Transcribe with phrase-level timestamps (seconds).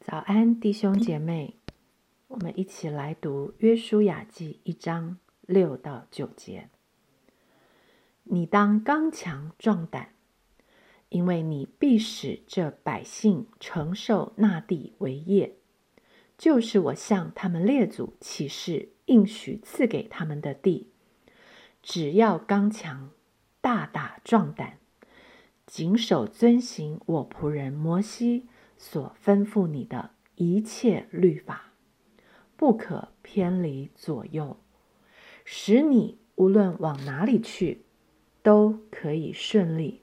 [0.00, 1.56] 早安，弟兄姐妹，
[2.28, 6.70] 我们一起来读《约书亚记》一章六到九节。
[8.24, 10.14] 你当刚强壮胆，
[11.10, 15.56] 因为你必使这百姓承受那地为业，
[16.38, 20.88] 就是我向他们列祖起誓应许赐给他们的地。
[21.82, 23.10] 只要刚强，
[23.60, 24.78] 大大壮胆，
[25.66, 28.48] 谨守遵行我仆人摩西。
[28.82, 31.74] 所吩咐你的一切律法，
[32.56, 34.56] 不可偏离左右，
[35.44, 37.82] 使你无论往哪里去，
[38.42, 40.00] 都可以顺利。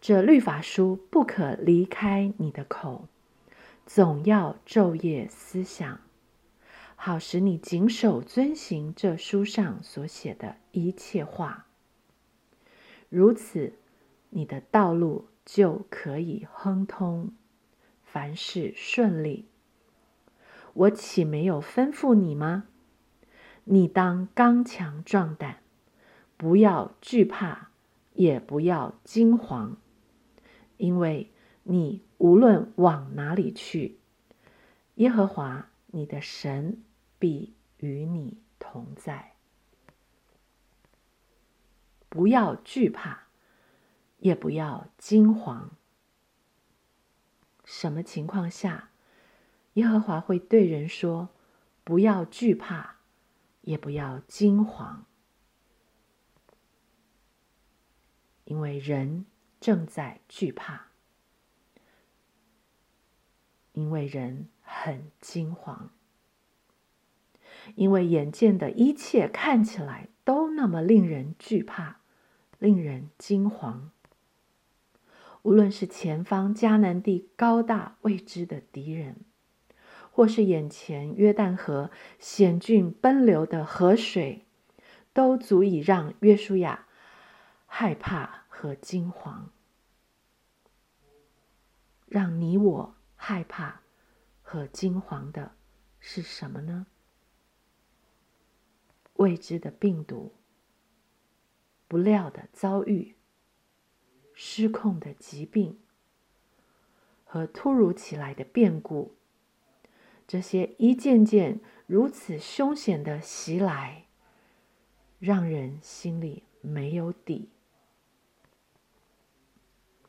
[0.00, 3.06] 这律法书不可离开你的口，
[3.86, 6.00] 总要昼夜思想，
[6.96, 11.68] 好使你谨守遵行这书上所写的一切话。
[13.08, 13.78] 如此，
[14.30, 17.32] 你的道路就可以亨通。
[18.14, 19.48] 凡事顺利，
[20.72, 22.68] 我岂没有吩咐你吗？
[23.64, 25.58] 你当刚强壮胆，
[26.36, 27.70] 不要惧怕，
[28.12, 29.74] 也不要惊惶，
[30.76, 31.32] 因为
[31.64, 33.98] 你无论往哪里去，
[34.94, 36.84] 耶和华你的神
[37.18, 39.32] 必与你同在。
[42.08, 43.24] 不要惧怕，
[44.20, 45.70] 也不要惊惶。
[47.64, 48.90] 什么情况下，
[49.74, 51.30] 耶和华会对人说
[51.82, 52.96] ：“不要惧怕，
[53.62, 54.98] 也不要惊惶，
[58.44, 59.24] 因为人
[59.60, 60.88] 正在惧怕，
[63.72, 65.88] 因为人很惊惶，
[67.74, 72.00] 因为眼见的一切看起来都那么令人惧怕，
[72.58, 73.88] 令人惊惶。”
[75.44, 79.16] 无论是前方迦南地高大未知的敌人，
[80.10, 84.46] 或是眼前约旦河险峻奔流的河水，
[85.12, 86.86] 都足以让约书亚
[87.66, 89.48] 害怕和惊惶。
[92.06, 93.82] 让你我害怕
[94.40, 95.52] 和惊惶的
[96.00, 96.86] 是什么呢？
[99.16, 100.32] 未知的病毒，
[101.86, 103.14] 不料的遭遇。
[104.34, 105.78] 失控的疾病
[107.24, 109.14] 和突如其来的变故，
[110.26, 114.06] 这些一件件如此凶险的袭来，
[115.18, 117.48] 让人心里没有底。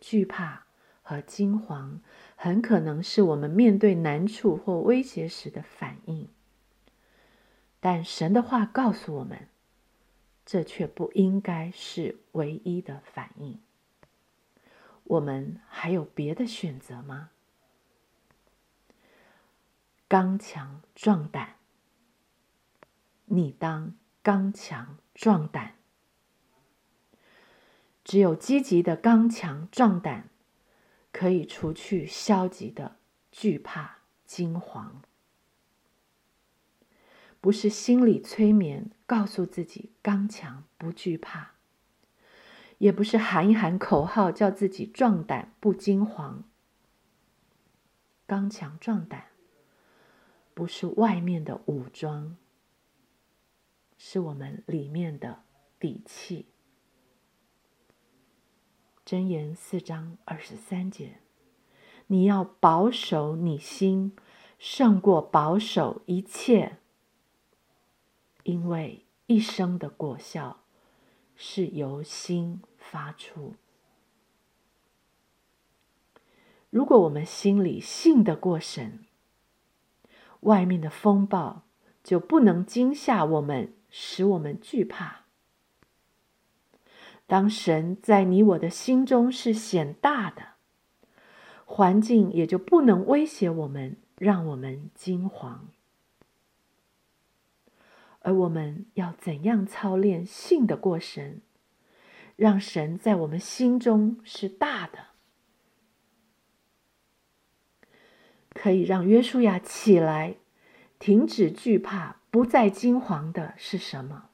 [0.00, 0.66] 惧怕
[1.02, 1.98] 和惊惶
[2.34, 6.28] 很可能是我们面对难处或威胁时的反应，
[7.78, 9.48] 但神的话告诉我们，
[10.44, 13.60] 这却不应该是唯一的反应。
[15.12, 17.30] 我们还有别的选择吗？
[20.08, 21.56] 刚强壮胆，
[23.26, 25.74] 你当刚强壮胆。
[28.02, 30.30] 只有积极的刚强壮胆，
[31.12, 32.96] 可以除去消极的
[33.30, 35.02] 惧怕惊惶。
[37.42, 41.51] 不是心理催眠，告诉自己刚强不惧怕。
[42.82, 46.42] 也不是喊一喊口号叫自己壮胆不惊惶，
[48.26, 49.26] 刚强壮胆
[50.52, 52.36] 不是外面的武装，
[53.96, 55.44] 是我们里面的
[55.78, 56.46] 底气。
[59.06, 61.20] 箴言四章二十三节，
[62.08, 64.16] 你要保守你心，
[64.58, 66.78] 胜过保守一切，
[68.42, 70.64] 因为一生的果效
[71.36, 72.60] 是由心。
[72.92, 73.54] 发出。
[76.68, 79.06] 如果我们心里信得过神，
[80.40, 81.62] 外面的风暴
[82.04, 85.22] 就不能惊吓我们，使我们惧怕。
[87.26, 90.48] 当神在你我的心中是显大的，
[91.64, 95.60] 环境也就不能威胁我们，让我们惊惶。
[98.20, 101.40] 而我们要怎样操练信得过神？
[102.42, 105.06] 让神在我们心中是大的，
[108.48, 110.38] 可以让约书亚起来，
[110.98, 114.30] 停止惧怕，不再惊惶的是什么？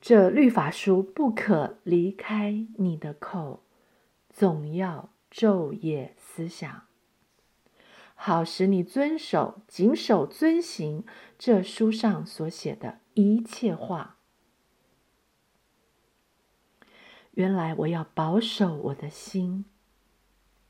[0.00, 3.64] 这律法书不可离开你的口，
[4.30, 6.84] 总要昼夜思想，
[8.14, 11.04] 好使你遵守、谨守、遵行
[11.36, 14.15] 这书上所写的一切话。
[17.36, 19.66] 原来我要保守我的心，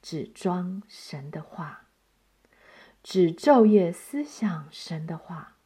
[0.03, 1.87] 只装神的话，
[3.05, 5.59] 只昼夜思想神的话，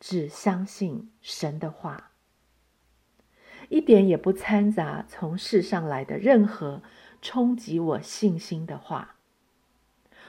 [0.00, 2.12] 只相信神的话，
[3.68, 6.82] 一点也不掺杂从世上来的任何
[7.20, 9.16] 冲击我信心的话，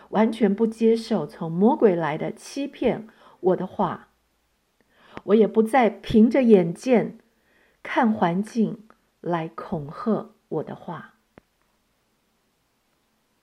[0.10, 3.08] 完全不接受从魔鬼来的欺骗
[3.40, 4.10] 我的话，
[5.24, 7.18] 我也不再凭着眼见
[7.82, 8.89] 看环境
[9.22, 11.16] 来恐吓我的话。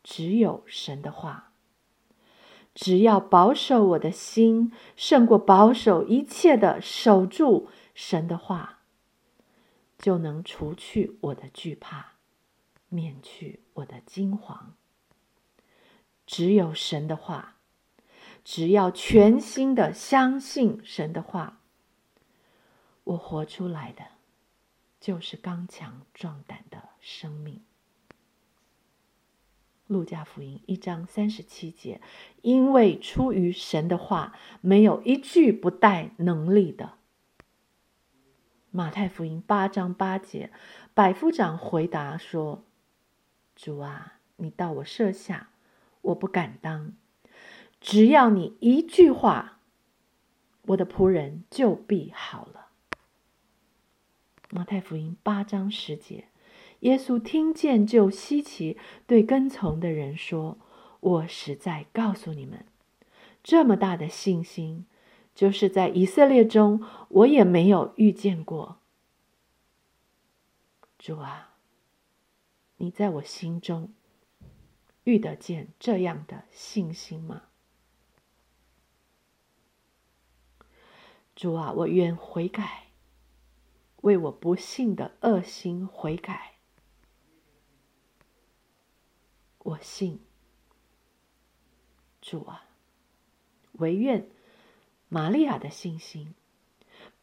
[0.02, 1.52] 只有神的话，
[2.74, 8.80] 只要保守我的心，胜过保守一切的守住神的话，
[9.98, 12.12] 就能除去我的惧怕，
[12.88, 14.58] 免去我的惊惶。
[16.24, 17.56] 只有神的话，
[18.44, 21.60] 只要全心的相信神的话，
[23.02, 24.04] 我活出来的
[25.00, 27.62] 就是刚强壮胆的生命。
[29.86, 32.00] 路加福音一章三十七节，
[32.42, 36.94] 因为出于神的话，没有一句不带能力的。
[38.72, 40.50] 马太福音八章八节，
[40.92, 42.64] 百夫长回答说
[43.54, 45.50] ：“主啊，你到我舍下，
[46.02, 46.92] 我不敢当。
[47.80, 49.60] 只要你一句话，
[50.62, 52.65] 我的仆人就必好了。”
[54.50, 56.28] 马太福音八章十节。
[56.80, 58.76] 耶稣听见就稀奇，
[59.06, 60.58] 对跟从的人说
[61.00, 62.64] ：“我实在告诉你们，
[63.42, 64.86] 这么大的信心，
[65.34, 68.78] 就是在以色列中我也没有遇见过。
[70.98, 71.54] 主啊，
[72.76, 73.92] 你在我心中
[75.04, 77.42] 遇得见这样的信心吗？
[81.34, 82.85] 主啊，我愿悔改，
[84.06, 86.54] 为我不幸的恶心悔改。”
[89.58, 90.20] 我信
[92.22, 92.68] 主啊，
[93.72, 94.30] 唯愿
[95.08, 96.36] 玛利亚的信心、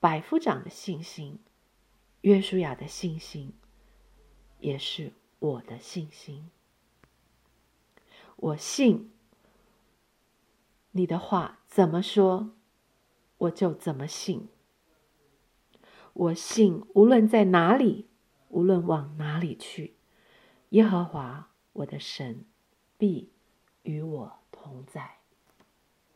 [0.01, 1.39] 百夫长的信心、
[2.19, 3.53] 约书亚的信心，
[4.59, 6.49] 也是我的信心。
[8.35, 9.09] 我信
[10.91, 12.51] 你的话怎么说，
[13.37, 14.49] 我就怎么信。
[16.13, 18.07] 我信无论在哪里，
[18.49, 19.95] 无论往哪里去，
[20.69, 21.49] 耶和华。
[21.73, 22.45] 我的神
[22.99, 23.31] 必
[23.81, 25.22] 与我同在。